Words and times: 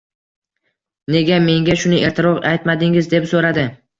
Nega, 1.15 1.37
menga 1.43 1.77
shuni 1.83 2.01
ertaroq 2.09 2.41
aytmadingiz, 2.53 3.13
deb 3.15 3.31
so`radi 3.35 3.71